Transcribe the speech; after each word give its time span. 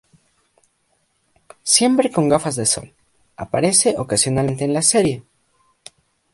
Siempre 1.61 2.09
con 2.11 2.27
gafas 2.27 2.55
de 2.55 2.65
sol, 2.65 2.95
aparece 3.37 3.93
ocasionalmente 3.99 4.63
en 4.65 4.73
la 4.73 4.81
serie. 4.81 5.23